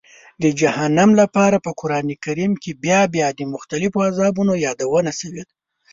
د 0.43 0.45
جهنم 0.59 1.09
لپاره 1.21 1.57
په 1.65 1.71
قرآن 1.79 2.07
کې 2.63 2.71
بیا 2.83 3.01
بیا 3.13 3.27
د 3.33 3.39
مختلفو 3.53 3.97
عذابونو 4.09 4.53
یادونه 4.65 5.11
شوې 5.19 5.41
ده. 5.47 5.53